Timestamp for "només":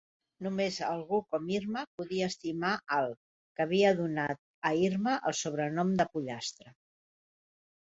0.45-0.77